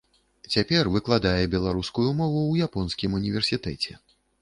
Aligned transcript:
Цяпер 0.55 0.89
выкладае 0.95 1.43
беларускую 1.57 2.07
мову 2.19 2.41
ў 2.47 2.53
японскім 2.71 3.23
універсітэце. 3.23 3.91